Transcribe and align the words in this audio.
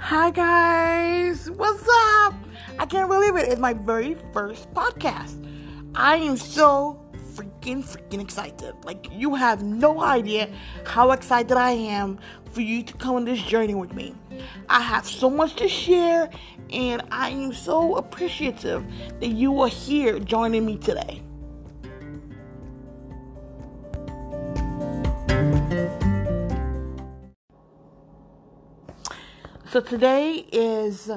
Hi, 0.00 0.30
guys. 0.30 1.50
What's 1.50 1.82
up? 1.82 2.34
I 2.78 2.86
can't 2.86 3.10
believe 3.10 3.34
it. 3.36 3.48
It's 3.48 3.60
my 3.60 3.72
very 3.72 4.16
first 4.32 4.72
podcast. 4.72 5.44
I 5.94 6.16
am 6.16 6.36
so 6.36 7.04
freaking, 7.34 7.82
freaking 7.82 8.22
excited. 8.22 8.74
Like, 8.84 9.08
you 9.10 9.34
have 9.34 9.64
no 9.64 10.00
idea 10.00 10.50
how 10.86 11.10
excited 11.10 11.56
I 11.56 11.72
am 11.72 12.18
for 12.52 12.60
you 12.60 12.84
to 12.84 12.94
come 12.94 13.16
on 13.16 13.24
this 13.24 13.42
journey 13.42 13.74
with 13.74 13.92
me. 13.92 14.14
I 14.68 14.80
have 14.80 15.04
so 15.04 15.28
much 15.28 15.56
to 15.56 15.68
share, 15.68 16.30
and 16.70 17.02
I 17.10 17.30
am 17.30 17.52
so 17.52 17.96
appreciative 17.96 18.86
that 19.18 19.28
you 19.28 19.60
are 19.60 19.68
here 19.68 20.20
joining 20.20 20.64
me 20.64 20.76
today. 20.76 21.22
So 29.70 29.82
today 29.82 30.46
is 30.50 31.10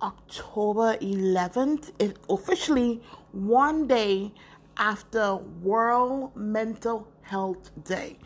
October 0.00 0.96
11th. 0.96 1.92
It's 1.98 2.18
officially 2.30 3.02
one 3.32 3.86
day 3.86 4.32
after 4.78 5.36
World 5.36 6.34
Mental 6.34 7.06
Health 7.20 7.70
Day. 7.84 8.16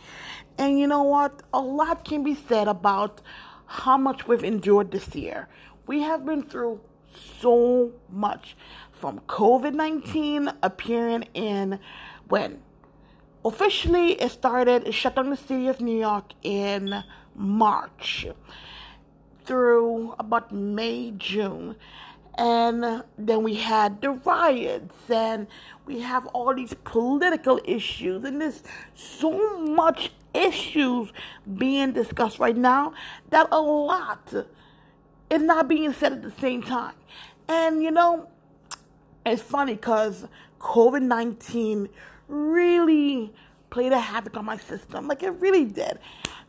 And 0.57 0.79
you 0.79 0.87
know 0.87 1.03
what? 1.03 1.43
A 1.53 1.59
lot 1.59 2.05
can 2.05 2.23
be 2.23 2.37
said 2.37 2.69
about 2.69 3.23
how 3.67 3.99
much 3.99 4.29
we've 4.29 4.45
endured 4.45 4.93
this 4.93 5.17
year. 5.17 5.49
We 5.89 6.03
have 6.03 6.25
been 6.25 6.45
through 6.45 6.79
so 7.41 7.91
much 8.09 8.57
from 8.93 9.19
COVID 9.27 9.75
19 9.75 10.49
appearing 10.63 11.25
in 11.35 11.81
when 12.29 12.63
officially 13.45 14.13
it 14.13 14.31
started, 14.31 14.87
it 14.87 14.95
shut 14.95 15.17
down 15.17 15.31
the 15.31 15.37
city 15.37 15.67
of 15.67 15.81
New 15.81 15.99
York 15.99 16.35
in 16.45 17.03
March 17.35 18.29
through 19.45 20.15
about 20.19 20.53
May, 20.53 21.13
June. 21.17 21.77
And 22.37 23.05
then 23.17 23.43
we 23.43 23.55
had 23.55 24.01
the 24.01 24.11
riots, 24.11 25.09
and 25.09 25.47
we 25.87 26.01
have 26.01 26.27
all 26.29 26.55
these 26.55 26.75
political 26.85 27.61
issues, 27.65 28.25
and 28.25 28.41
there's 28.41 28.63
so 28.95 29.61
much 29.61 30.11
issues 30.35 31.13
being 31.57 31.93
discussed 31.93 32.41
right 32.41 32.57
now 32.57 32.93
that 33.31 33.47
a 33.53 33.61
lot 33.61 34.35
is 35.31 35.43
not 35.43 35.69
being 35.69 35.93
said 35.93 36.13
at 36.13 36.23
the 36.23 36.33
same 36.41 36.63
time. 36.63 36.95
And 37.49 37.83
you 37.83 37.91
know, 37.91 38.29
it's 39.25 39.43
funny 39.43 39.75
because 39.75 40.27
COVID 40.61 41.03
19 41.03 41.89
really 42.27 43.33
played 43.75 43.91
a 43.93 43.99
havoc 43.99 44.37
on 44.37 44.45
my 44.45 44.57
system. 44.57 45.09
Like 45.09 45.25
it 45.25 45.31
really 45.41 45.65
did 45.65 45.99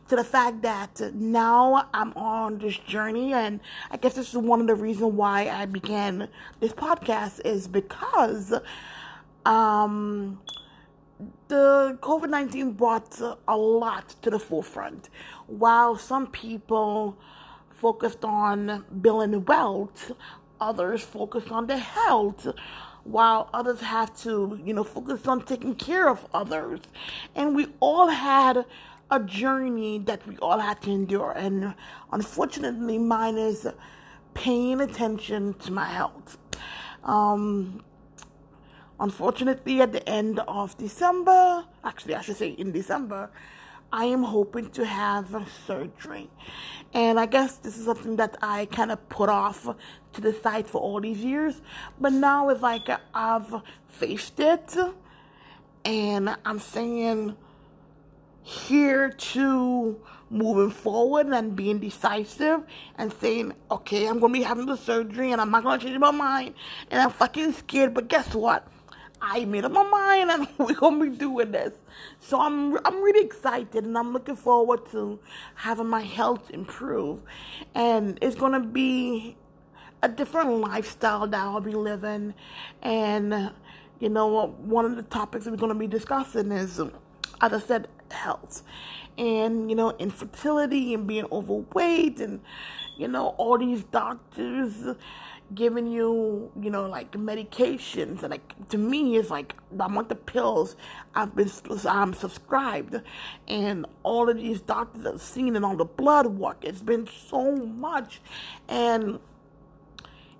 to 0.08 0.14
the 0.14 0.22
fact 0.22 0.62
that 0.62 1.00
now 1.12 1.88
I'm 1.92 2.12
on 2.12 2.58
this 2.58 2.78
journey, 2.78 3.32
and 3.32 3.58
I 3.90 3.96
guess 3.96 4.14
this 4.14 4.28
is 4.28 4.36
one 4.36 4.60
of 4.60 4.68
the 4.68 4.76
reasons 4.76 5.12
why 5.12 5.48
I 5.48 5.66
began 5.66 6.28
this 6.60 6.72
podcast 6.72 7.44
is 7.44 7.66
because 7.66 8.54
um, 9.44 10.40
the 11.48 11.98
COVID 12.00 12.30
19 12.30 12.74
brought 12.74 13.20
a 13.48 13.56
lot 13.56 14.14
to 14.22 14.30
the 14.30 14.38
forefront. 14.38 15.10
While 15.48 15.98
some 15.98 16.28
people 16.28 17.18
focused 17.70 18.24
on 18.24 18.84
building 19.00 19.44
wealth, 19.46 20.12
others 20.60 21.02
focused 21.02 21.50
on 21.50 21.66
their 21.66 21.78
health 21.78 22.46
while 23.06 23.48
others 23.54 23.80
have 23.80 24.16
to, 24.22 24.60
you 24.64 24.74
know, 24.74 24.84
focus 24.84 25.26
on 25.26 25.44
taking 25.44 25.74
care 25.74 26.08
of 26.08 26.26
others. 26.34 26.80
And 27.34 27.54
we 27.54 27.68
all 27.80 28.08
had 28.08 28.64
a 29.10 29.20
journey 29.20 29.98
that 29.98 30.26
we 30.26 30.36
all 30.38 30.58
had 30.58 30.82
to 30.82 30.90
endure. 30.90 31.32
And 31.36 31.74
unfortunately, 32.12 32.98
mine 32.98 33.38
is 33.38 33.68
paying 34.34 34.80
attention 34.80 35.54
to 35.54 35.72
my 35.72 35.84
health. 35.84 36.36
Um, 37.04 37.84
unfortunately, 38.98 39.80
at 39.80 39.92
the 39.92 40.06
end 40.08 40.40
of 40.40 40.76
December, 40.76 41.64
actually, 41.84 42.16
I 42.16 42.22
should 42.22 42.36
say 42.36 42.48
in 42.48 42.72
December, 42.72 43.30
I 43.92 44.06
am 44.06 44.22
hoping 44.22 44.70
to 44.70 44.84
have 44.84 45.34
a 45.34 45.46
surgery. 45.66 46.30
And 46.92 47.18
I 47.18 47.26
guess 47.26 47.56
this 47.56 47.78
is 47.78 47.84
something 47.84 48.16
that 48.16 48.36
I 48.42 48.66
kind 48.66 48.90
of 48.90 49.08
put 49.08 49.28
off 49.28 49.68
to 50.12 50.20
the 50.20 50.32
side 50.32 50.66
for 50.66 50.80
all 50.80 51.00
these 51.00 51.18
years. 51.18 51.60
But 52.00 52.12
now 52.12 52.48
it's 52.48 52.62
like 52.62 52.88
I've 53.14 53.62
faced 53.88 54.40
it. 54.40 54.76
And 55.84 56.36
I'm 56.44 56.58
saying, 56.58 57.36
here 58.46 59.10
to 59.10 60.00
moving 60.30 60.70
forward 60.70 61.26
and 61.26 61.56
being 61.56 61.80
decisive 61.80 62.62
and 62.96 63.12
saying, 63.14 63.52
okay, 63.70 64.06
I'm 64.06 64.20
gonna 64.20 64.32
be 64.32 64.42
having 64.42 64.66
the 64.66 64.76
surgery 64.76 65.32
and 65.32 65.40
I'm 65.40 65.50
not 65.50 65.64
gonna 65.64 65.82
change 65.82 65.98
my 65.98 66.12
mind 66.12 66.54
and 66.90 67.02
I'm 67.02 67.10
fucking 67.10 67.54
scared, 67.54 67.92
but 67.92 68.08
guess 68.08 68.34
what? 68.34 68.68
I 69.20 69.44
made 69.44 69.64
up 69.64 69.72
my 69.72 69.82
mind 69.82 70.30
and 70.30 70.48
we're 70.58 70.74
gonna 70.74 71.10
be 71.10 71.16
doing 71.16 71.52
this. 71.52 71.72
So 72.20 72.40
I'm 72.40 72.76
I'm 72.84 73.02
really 73.02 73.24
excited 73.24 73.84
and 73.84 73.96
I'm 73.96 74.12
looking 74.12 74.36
forward 74.36 74.90
to 74.92 75.18
having 75.54 75.86
my 75.88 76.02
health 76.02 76.50
improve. 76.50 77.22
And 77.74 78.18
it's 78.22 78.36
gonna 78.36 78.60
be 78.60 79.36
a 80.02 80.08
different 80.08 80.50
lifestyle 80.60 81.26
that 81.26 81.40
I'll 81.40 81.60
be 81.60 81.72
living. 81.72 82.34
And 82.82 83.52
you 83.98 84.08
know, 84.08 84.48
one 84.58 84.84
of 84.84 84.96
the 84.96 85.02
topics 85.02 85.46
we're 85.46 85.56
gonna 85.56 85.74
be 85.74 85.86
discussing 85.86 86.52
is 86.52 86.80
as 87.40 87.52
I 87.52 87.58
said, 87.60 87.88
health 88.10 88.62
and 89.18 89.68
you 89.70 89.76
know 89.76 89.90
infertility 89.98 90.94
and 90.94 91.06
being 91.06 91.26
overweight 91.32 92.20
and 92.20 92.40
you 92.96 93.08
know 93.08 93.28
all 93.38 93.58
these 93.58 93.82
doctors 93.84 94.74
giving 95.54 95.86
you 95.86 96.50
you 96.60 96.70
know 96.70 96.86
like 96.86 97.12
medications. 97.12 98.22
And 98.22 98.30
like 98.30 98.68
to 98.68 98.78
me 98.78 99.16
it's 99.16 99.30
like 99.30 99.54
I 99.78 99.86
want 99.86 100.08
the 100.08 100.14
pills. 100.14 100.76
I've 101.14 101.34
been 101.34 101.50
I'm 101.86 102.14
subscribed. 102.14 103.00
And 103.48 103.86
all 104.02 104.28
of 104.28 104.36
these 104.36 104.60
doctors 104.60 105.06
I've 105.06 105.20
seen 105.20 105.56
and 105.56 105.64
all 105.64 105.76
the 105.76 105.84
blood 105.84 106.26
work. 106.26 106.58
It's 106.62 106.82
been 106.82 107.06
so 107.06 107.52
much. 107.52 108.20
And 108.68 109.20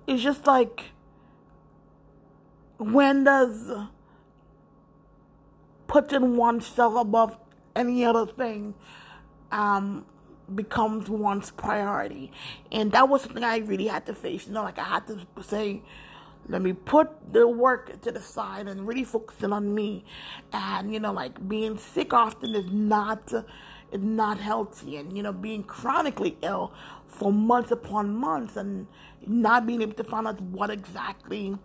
it's 0.07 0.23
just 0.23 0.47
like 0.47 0.93
when 2.79 3.25
does 3.25 3.73
putting 5.87 6.37
oneself 6.37 6.95
above 6.97 7.39
any 7.75 8.05
other 8.05 8.27
thing 8.27 8.75
um, 9.53 10.05
becomes 10.55 11.09
one's 11.09 11.51
priority. 11.51 12.33
And 12.71 12.93
that 12.93 13.09
was 13.09 13.23
something 13.23 13.45
I 13.45 13.59
really 13.59 13.87
had 13.87 14.07
to 14.07 14.15
face. 14.15 14.47
You 14.47 14.53
know, 14.55 14.63
like 14.63 14.79
I 14.79 14.85
had 14.85 15.07
to 15.09 15.27
say, 15.43 15.83
let 16.49 16.63
me 16.63 16.73
put 16.73 17.33
the 17.33 17.49
work 17.49 18.01
to 18.03 18.13
the 18.13 18.21
side 18.21 18.69
and 18.69 18.87
really 18.87 19.05
focusing 19.05 19.53
on 19.53 19.75
me. 19.75 20.05
And, 20.53 20.93
you 20.93 21.01
know, 21.01 21.13
like 21.13 21.49
being 21.49 21.79
sick 21.79 22.13
often 22.13 22.55
is 22.55 22.71
not 22.71 23.33
is 23.93 24.01
not 24.03 24.39
healthy 24.39 24.97
and 24.97 25.17
you 25.17 25.23
know 25.23 25.33
being 25.33 25.63
chronically 25.63 26.37
ill 26.43 26.73
for 27.07 27.33
months 27.33 27.71
upon 27.71 28.15
months 28.15 28.57
and 28.57 28.87
not 29.27 29.67
being 29.67 29.83
able 29.83 29.93
to 29.93 30.05
find 30.05 30.27
out 30.27 30.41
what 30.41 30.71
exactly 30.71 31.57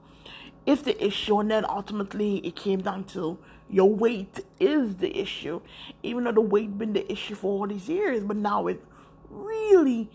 is 0.65 0.83
the 0.83 1.03
issue 1.03 1.39
and 1.39 1.49
then 1.49 1.65
ultimately 1.65 2.37
it 2.37 2.55
came 2.55 2.81
down 2.81 3.03
to 3.03 3.37
your 3.71 3.89
weight 3.89 4.41
is 4.59 4.97
the 4.97 5.17
issue, 5.17 5.61
even 6.03 6.25
though 6.25 6.33
the 6.33 6.41
weight 6.41 6.77
been 6.77 6.93
the 6.93 7.09
issue 7.11 7.35
for 7.35 7.61
all 7.61 7.67
these 7.67 7.87
years, 7.87 8.23
but 8.23 8.35
now 8.35 8.67
it 8.67 8.83
really 9.29 10.09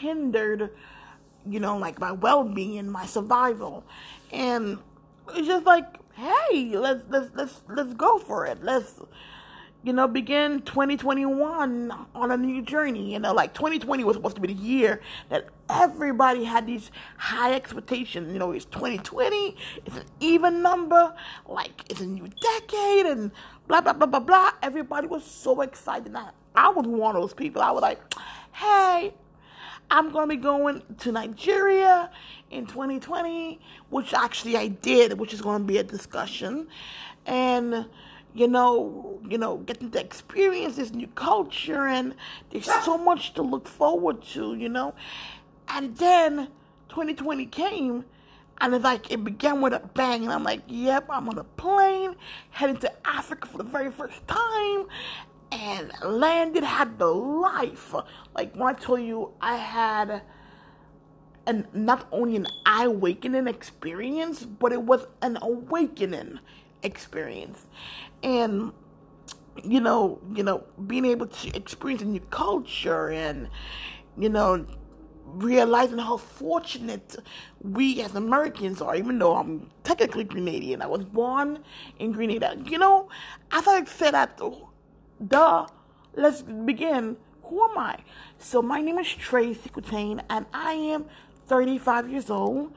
hindered, 0.00 0.70
you 1.46 1.60
know, 1.60 1.76
like 1.76 1.98
my 2.00 2.12
well-being, 2.12 2.90
my 2.90 3.04
survival, 3.04 3.84
and 4.32 4.78
it's 5.34 5.46
just 5.46 5.66
like, 5.66 5.98
hey, 6.14 6.72
let's 6.76 7.04
let's 7.10 7.30
let's 7.34 7.60
let's 7.68 7.94
go 7.94 8.18
for 8.18 8.46
it. 8.46 8.62
Let's 8.64 9.00
you 9.84 9.92
know, 9.92 10.08
begin 10.08 10.62
2021 10.62 11.92
on 12.14 12.30
a 12.30 12.36
new 12.38 12.62
journey. 12.62 13.12
You 13.12 13.18
know, 13.18 13.34
like 13.34 13.52
2020 13.52 14.02
was 14.02 14.16
supposed 14.16 14.34
to 14.36 14.40
be 14.40 14.48
the 14.48 14.60
year 14.60 15.02
that 15.28 15.48
everybody 15.68 16.44
had 16.44 16.66
these 16.66 16.90
high 17.18 17.52
expectations. 17.52 18.32
You 18.32 18.38
know, 18.38 18.52
it's 18.52 18.64
2020, 18.64 19.56
it's 19.84 19.96
an 19.96 20.04
even 20.20 20.62
number, 20.62 21.14
like 21.46 21.84
it's 21.90 22.00
a 22.00 22.06
new 22.06 22.28
decade, 22.28 23.04
and 23.04 23.30
blah, 23.68 23.82
blah, 23.82 23.92
blah, 23.92 24.06
blah, 24.06 24.20
blah. 24.20 24.52
Everybody 24.62 25.06
was 25.06 25.22
so 25.22 25.60
excited. 25.60 26.16
I, 26.16 26.30
I 26.54 26.70
was 26.70 26.86
one 26.86 27.14
of 27.14 27.20
those 27.20 27.34
people. 27.34 27.60
I 27.60 27.70
was 27.70 27.82
like, 27.82 28.00
hey, 28.52 29.12
I'm 29.90 30.10
going 30.12 30.30
to 30.30 30.34
be 30.34 30.40
going 30.40 30.82
to 31.00 31.12
Nigeria 31.12 32.10
in 32.50 32.64
2020, 32.64 33.60
which 33.90 34.14
actually 34.14 34.56
I 34.56 34.68
did, 34.68 35.18
which 35.18 35.34
is 35.34 35.42
going 35.42 35.60
to 35.60 35.66
be 35.66 35.76
a 35.76 35.82
discussion. 35.84 36.68
And 37.26 37.86
you 38.34 38.48
know, 38.48 39.20
you 39.28 39.38
know, 39.38 39.58
getting 39.58 39.90
to 39.92 40.00
experience 40.00 40.76
this 40.76 40.92
new 40.92 41.06
culture 41.08 41.86
and 41.86 42.14
there's 42.50 42.70
so 42.84 42.98
much 42.98 43.34
to 43.34 43.42
look 43.42 43.68
forward 43.68 44.22
to, 44.22 44.54
you 44.54 44.68
know. 44.68 44.94
And 45.68 45.96
then 45.96 46.48
2020 46.88 47.46
came 47.46 48.04
and 48.60 48.74
it's 48.74 48.84
like 48.84 49.10
it 49.10 49.22
began 49.22 49.60
with 49.60 49.72
a 49.72 49.80
bang 49.94 50.24
and 50.24 50.32
I'm 50.32 50.42
like, 50.42 50.62
yep, 50.66 51.06
I'm 51.08 51.28
on 51.28 51.38
a 51.38 51.44
plane 51.44 52.16
heading 52.50 52.76
to 52.78 52.92
Africa 53.06 53.46
for 53.46 53.58
the 53.58 53.64
very 53.64 53.90
first 53.90 54.26
time 54.26 54.86
and 55.52 55.92
landed 56.02 56.64
had 56.64 56.98
the 56.98 57.06
life. 57.06 57.94
Like 58.34 58.54
when 58.54 58.74
I 58.74 58.78
told 58.78 59.02
you 59.02 59.32
I 59.40 59.56
had 59.56 60.22
an 61.46 61.68
not 61.72 62.08
only 62.10 62.36
an 62.36 62.46
eye 62.66 62.86
awakening 62.86 63.46
experience, 63.46 64.44
but 64.44 64.72
it 64.72 64.82
was 64.82 65.06
an 65.22 65.38
awakening 65.40 66.40
experience. 66.84 67.66
And 68.22 68.72
you 69.62 69.80
know, 69.80 70.20
you 70.34 70.42
know, 70.42 70.64
being 70.86 71.04
able 71.04 71.26
to 71.26 71.56
experience 71.56 72.02
a 72.02 72.06
new 72.06 72.20
culture 72.20 73.10
and 73.10 73.48
you 74.16 74.28
know, 74.28 74.64
realizing 75.24 75.98
how 75.98 76.16
fortunate 76.16 77.16
we 77.60 78.00
as 78.02 78.14
Americans 78.14 78.80
are, 78.80 78.94
even 78.94 79.18
though 79.18 79.34
I'm 79.34 79.70
technically 79.82 80.24
Grenadian. 80.24 80.82
I 80.82 80.86
was 80.86 81.04
born 81.04 81.60
in 81.98 82.12
Grenada. 82.12 82.56
You 82.64 82.78
know, 82.78 83.08
as 83.50 83.66
I 83.66 83.84
said 83.84 84.12
that, 84.12 84.40
duh, 85.26 85.66
let's 86.14 86.42
begin. 86.42 87.16
Who 87.44 87.62
am 87.64 87.76
I? 87.76 87.98
So 88.38 88.62
my 88.62 88.80
name 88.80 88.98
is 88.98 89.08
Tracy 89.08 89.68
Coutain, 89.68 90.22
and 90.30 90.46
I 90.52 90.72
am 90.72 91.06
35 91.46 92.08
years 92.08 92.30
old, 92.30 92.72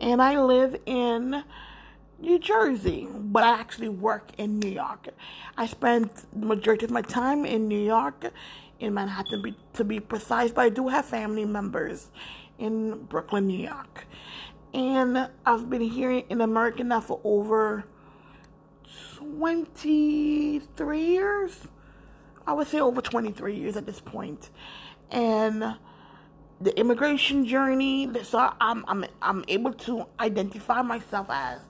and 0.00 0.20
I 0.20 0.40
live 0.40 0.76
in 0.86 1.44
New 2.20 2.38
Jersey, 2.38 3.06
but 3.12 3.44
I 3.44 3.60
actually 3.60 3.88
work 3.88 4.32
in 4.38 4.58
New 4.58 4.70
York. 4.70 5.08
I 5.56 5.66
spend 5.66 6.10
the 6.32 6.46
majority 6.46 6.84
of 6.84 6.90
my 6.90 7.02
time 7.02 7.44
in 7.44 7.68
New 7.68 7.78
York, 7.78 8.32
in 8.80 8.94
Manhattan 8.94 9.54
to 9.74 9.84
be 9.84 10.00
precise, 10.00 10.50
but 10.50 10.62
I 10.62 10.68
do 10.68 10.88
have 10.88 11.04
family 11.04 11.44
members 11.44 12.10
in 12.58 13.04
Brooklyn, 13.04 13.46
New 13.46 13.58
York. 13.58 14.06
And 14.74 15.30
I've 15.46 15.70
been 15.70 15.80
here 15.80 16.10
in 16.10 16.40
America 16.40 16.82
now 16.82 17.00
for 17.00 17.20
over 17.22 17.84
23 19.16 21.00
years. 21.00 21.68
I 22.46 22.52
would 22.52 22.66
say 22.66 22.80
over 22.80 23.00
23 23.00 23.54
years 23.54 23.76
at 23.76 23.86
this 23.86 24.00
point. 24.00 24.50
And 25.10 25.76
the 26.60 26.78
immigration 26.78 27.46
journey, 27.46 28.10
so 28.24 28.52
I'm, 28.60 28.84
I'm, 28.88 29.04
I'm 29.22 29.44
able 29.48 29.72
to 29.72 30.06
identify 30.18 30.82
myself 30.82 31.28
as 31.30 31.60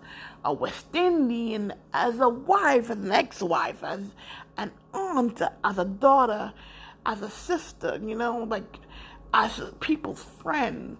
a 0.44 0.52
West 0.52 0.94
Indian, 0.94 1.75
as 1.93 2.20
a 2.20 2.29
wife, 2.29 2.90
as 2.90 2.96
an 2.96 3.12
ex-wife, 3.12 3.85
as 3.85 4.00
an 4.56 4.73
aunt, 4.94 5.43
as 5.62 5.79
a 5.79 5.85
daughter, 5.85 6.52
as 7.05 7.20
a 7.20 7.31
sister, 7.31 8.00
you 8.02 8.14
know, 8.14 8.44
like 8.44 8.79
as 9.35 9.61
people's 9.81 10.25
friend. 10.43 10.96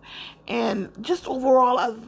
And 0.47 0.91
just 1.01 1.27
overall, 1.27 1.79
I've 1.79 2.05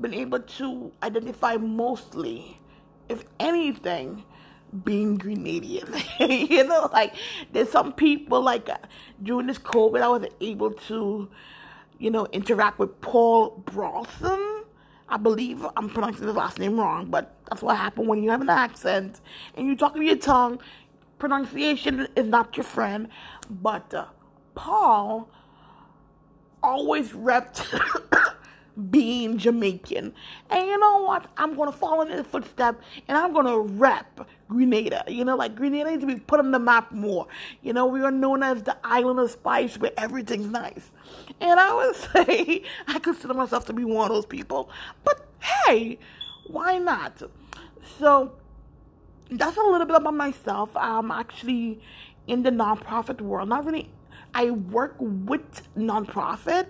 been 0.00 0.14
able 0.14 0.40
to 0.40 0.92
identify 1.02 1.56
mostly, 1.56 2.60
if 3.08 3.24
anything, 3.38 4.24
being 4.84 5.18
Grenadian. 5.18 6.02
you 6.50 6.64
know, 6.64 6.88
like 6.92 7.14
there's 7.52 7.70
some 7.70 7.92
people 7.92 8.40
like 8.42 8.68
during 9.22 9.46
this 9.46 9.58
COVID, 9.58 10.00
I 10.02 10.08
was 10.08 10.26
able 10.40 10.72
to, 10.72 11.28
you 11.98 12.10
know, 12.10 12.26
interact 12.32 12.78
with 12.78 13.00
Paul 13.00 13.62
Brosson 13.66 14.58
I 15.08 15.16
believe 15.16 15.64
I'm 15.76 15.88
pronouncing 15.88 16.26
his 16.26 16.36
last 16.36 16.58
name 16.58 16.78
wrong, 16.78 17.06
but 17.06 17.34
that's 17.48 17.62
what 17.62 17.76
happened 17.76 18.08
when 18.08 18.22
you 18.22 18.30
have 18.30 18.42
an 18.42 18.50
accent 18.50 19.20
and 19.54 19.66
you 19.66 19.74
talk 19.74 19.94
with 19.94 20.02
your 20.02 20.16
tongue. 20.16 20.60
Pronunciation 21.18 22.06
is 22.14 22.26
not 22.26 22.56
your 22.56 22.64
friend, 22.64 23.08
but 23.50 23.92
uh, 23.94 24.06
Paul 24.54 25.30
always 26.62 27.12
repped 27.12 27.64
being 28.78 29.38
Jamaican. 29.38 30.14
And 30.50 30.66
you 30.66 30.78
know 30.78 31.02
what? 31.02 31.26
I'm 31.36 31.56
gonna 31.56 31.72
follow 31.72 32.02
in 32.02 32.08
his 32.08 32.26
footsteps 32.26 32.84
and 33.06 33.16
I'm 33.16 33.32
gonna 33.32 33.58
rep 33.58 34.28
Grenada. 34.48 35.04
You 35.08 35.24
know, 35.24 35.36
like 35.36 35.56
Grenada 35.56 35.90
needs 35.90 36.02
to 36.02 36.06
be 36.06 36.16
put 36.16 36.38
on 36.38 36.50
the 36.50 36.58
map 36.58 36.92
more. 36.92 37.26
You 37.62 37.72
know, 37.72 37.86
we 37.86 38.02
are 38.02 38.10
known 38.10 38.42
as 38.42 38.62
the 38.62 38.76
island 38.84 39.18
of 39.18 39.30
spice 39.30 39.78
where 39.78 39.92
everything's 39.96 40.46
nice. 40.46 40.90
And 41.40 41.58
I 41.58 41.74
would 41.74 41.96
say 42.26 42.62
I 42.86 42.98
consider 42.98 43.34
myself 43.34 43.66
to 43.66 43.72
be 43.72 43.84
one 43.84 44.10
of 44.10 44.14
those 44.14 44.26
people. 44.26 44.70
But 45.04 45.26
hey, 45.40 45.98
why 46.46 46.78
not? 46.78 47.22
So 47.98 48.32
that's 49.30 49.56
a 49.56 49.62
little 49.62 49.86
bit 49.86 49.96
about 49.96 50.14
myself. 50.14 50.70
I'm 50.76 51.10
actually 51.10 51.80
in 52.26 52.42
the 52.42 52.50
nonprofit 52.50 53.20
world. 53.20 53.48
Not 53.48 53.64
really 53.64 53.90
I 54.34 54.50
work 54.50 54.94
with 54.98 55.62
nonprofit, 55.76 56.66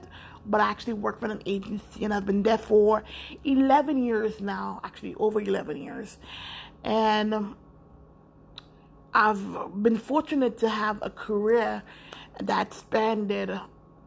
but 0.48 0.60
I 0.60 0.70
actually 0.70 0.94
work 0.94 1.20
for 1.20 1.26
an 1.26 1.42
agency 1.46 2.04
and 2.04 2.12
I've 2.12 2.26
been 2.26 2.42
there 2.42 2.58
for 2.58 3.04
11 3.44 4.02
years 4.02 4.40
now, 4.40 4.80
actually 4.82 5.14
over 5.16 5.40
11 5.40 5.76
years. 5.76 6.18
And 6.82 7.54
I've 9.14 9.82
been 9.82 9.98
fortunate 9.98 10.58
to 10.58 10.68
have 10.68 10.98
a 11.02 11.10
career 11.10 11.82
that 12.40 12.72
spanned 12.72 13.32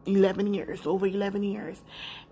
11 0.06 0.54
years, 0.54 0.86
over 0.86 1.06
11 1.06 1.42
years. 1.42 1.82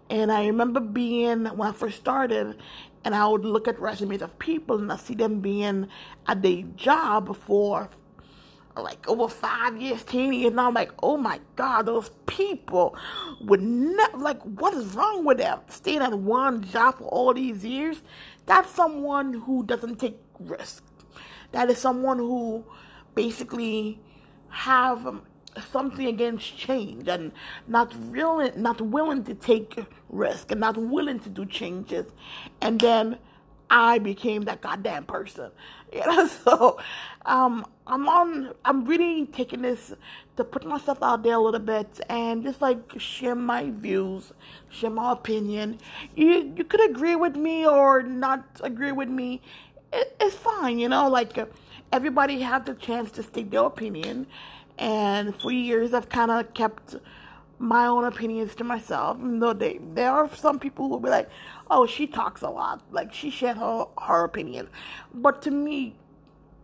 And 0.08 0.32
I 0.32 0.46
remember 0.46 0.80
being, 0.80 1.44
when 1.44 1.68
I 1.68 1.72
first 1.72 1.98
started, 1.98 2.56
and 3.04 3.14
I 3.14 3.26
would 3.26 3.44
look 3.44 3.68
at 3.68 3.78
resumes 3.80 4.22
of 4.22 4.38
people 4.38 4.78
and 4.78 4.92
I 4.92 4.96
see 4.96 5.14
them 5.14 5.40
being 5.40 5.88
at 6.26 6.42
their 6.42 6.62
job 6.76 7.36
for 7.36 7.90
like 8.76 9.08
over 9.08 9.28
five 9.28 9.80
years, 9.80 10.04
ten 10.04 10.32
years. 10.32 10.52
And 10.52 10.60
I'm 10.60 10.74
like, 10.74 10.92
oh 11.02 11.16
my 11.16 11.40
God, 11.56 11.86
those 11.86 12.10
people 12.26 12.96
would 13.40 13.62
not 13.62 14.18
like, 14.18 14.40
what 14.42 14.74
is 14.74 14.86
wrong 14.94 15.24
with 15.24 15.38
them? 15.38 15.60
Staying 15.68 16.02
at 16.02 16.14
one 16.14 16.64
job 16.64 16.98
for 16.98 17.04
all 17.04 17.34
these 17.34 17.64
years? 17.64 18.02
That's 18.46 18.70
someone 18.70 19.34
who 19.34 19.64
doesn't 19.64 19.96
take 19.98 20.18
risk. 20.38 20.84
That 21.52 21.70
is 21.70 21.78
someone 21.78 22.18
who 22.18 22.64
basically 23.14 24.00
have 24.48 25.06
um, 25.06 25.22
something 25.70 26.06
against 26.06 26.56
change 26.56 27.08
and 27.08 27.32
not 27.66 27.94
really, 28.10 28.52
not 28.56 28.80
willing 28.80 29.24
to 29.24 29.34
take 29.34 29.78
risk 30.08 30.50
and 30.50 30.60
not 30.60 30.76
willing 30.76 31.18
to 31.20 31.28
do 31.28 31.44
changes. 31.44 32.06
And 32.60 32.80
then 32.80 33.18
I 33.70 33.98
became 33.98 34.42
that 34.42 34.60
goddamn 34.60 35.04
person. 35.04 35.50
You 35.92 36.06
know, 36.06 36.28
so 36.28 36.78
um, 37.26 37.66
I'm 37.84 38.08
on. 38.08 38.54
I'm 38.64 38.84
really 38.84 39.26
taking 39.26 39.62
this 39.62 39.92
to 40.36 40.44
put 40.44 40.64
myself 40.64 41.02
out 41.02 41.24
there 41.24 41.34
a 41.34 41.40
little 41.40 41.58
bit 41.58 42.00
and 42.08 42.44
just 42.44 42.62
like 42.62 43.00
share 43.00 43.34
my 43.34 43.70
views, 43.70 44.32
share 44.68 44.90
my 44.90 45.10
opinion. 45.10 45.78
You 46.14 46.54
you 46.56 46.62
could 46.62 46.88
agree 46.88 47.16
with 47.16 47.34
me 47.34 47.66
or 47.66 48.02
not 48.04 48.44
agree 48.62 48.92
with 48.92 49.08
me. 49.08 49.42
It, 49.92 50.16
it's 50.20 50.36
fine, 50.36 50.78
you 50.78 50.88
know. 50.88 51.08
Like 51.08 51.36
everybody 51.90 52.40
have 52.42 52.66
the 52.66 52.74
chance 52.74 53.10
to 53.12 53.24
state 53.24 53.50
their 53.50 53.64
opinion, 53.64 54.28
and 54.78 55.34
for 55.40 55.50
years 55.50 55.92
I've 55.92 56.08
kind 56.08 56.30
of 56.30 56.54
kept 56.54 56.94
my 57.60 57.86
own 57.86 58.04
opinions 58.04 58.54
to 58.54 58.64
myself. 58.64 59.18
No, 59.18 59.52
they 59.52 59.78
there 59.94 60.10
are 60.10 60.34
some 60.34 60.58
people 60.58 60.86
who 60.86 60.92
will 60.92 61.00
be 61.00 61.10
like, 61.10 61.28
"Oh, 61.70 61.86
she 61.86 62.06
talks 62.06 62.40
a 62.40 62.48
lot. 62.48 62.82
Like 62.90 63.12
she 63.12 63.30
shared 63.30 63.58
her 63.58 63.84
her 64.00 64.24
opinion." 64.24 64.68
But 65.12 65.42
to 65.42 65.50
me, 65.50 65.94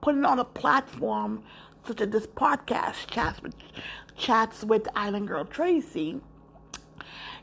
putting 0.00 0.24
on 0.24 0.38
a 0.38 0.44
platform 0.44 1.42
such 1.86 2.00
as 2.00 2.08
this 2.08 2.26
podcast 2.26 3.08
chats 3.08 3.42
with 3.42 3.54
chats 4.16 4.64
with 4.64 4.88
Island 4.96 5.28
Girl 5.28 5.44
Tracy, 5.44 6.22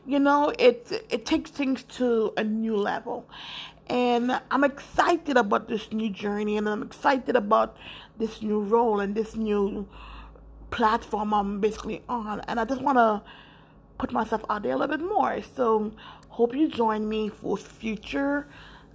you 0.03 0.19
know, 0.19 0.51
it 0.57 1.05
it 1.11 1.23
takes 1.23 1.51
things 1.51 1.83
to 1.99 2.33
a 2.35 2.43
new 2.43 2.75
level. 2.75 3.29
And 3.87 4.41
I'm 4.49 4.63
excited 4.63 5.37
about 5.37 5.67
this 5.67 5.91
new 5.91 6.09
journey 6.09 6.57
and 6.57 6.67
I'm 6.67 6.81
excited 6.81 7.35
about 7.35 7.77
this 8.17 8.41
new 8.41 8.61
role 8.61 8.99
and 8.99 9.13
this 9.13 9.35
new 9.35 9.87
platform 10.73 11.33
I'm 11.33 11.59
basically 11.59 12.01
on. 12.09 12.41
And 12.41 12.59
I 12.59 12.65
just 12.65 12.81
want 12.81 12.97
to 12.97 13.21
put 13.99 14.11
myself 14.11 14.43
out 14.49 14.63
there 14.63 14.73
a 14.73 14.77
little 14.77 14.97
bit 14.97 15.05
more. 15.05 15.39
So, 15.55 15.93
hope 16.29 16.55
you 16.55 16.67
join 16.67 17.07
me 17.07 17.29
for 17.29 17.55
future 17.55 18.47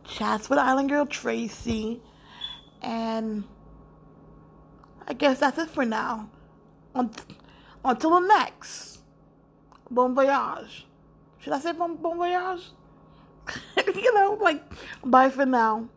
chats 0.04 0.50
with 0.50 0.58
Island 0.58 0.90
Girl 0.90 1.06
Tracy. 1.06 2.02
And 2.82 3.44
I 5.06 5.14
guess 5.14 5.38
that's 5.38 5.56
it 5.58 5.70
for 5.70 5.84
now. 5.84 6.28
Until 7.84 8.10
the 8.10 8.26
next. 8.26 8.98
Bon 9.90 10.14
voyage. 10.14 10.86
Should 11.38 11.52
I 11.52 11.60
say 11.60 11.72
bon, 11.72 11.96
bon 11.96 12.16
voyage? 12.16 12.72
you 13.94 14.14
know, 14.14 14.36
like, 14.40 14.62
bye 15.04 15.30
for 15.30 15.46
now. 15.46 15.88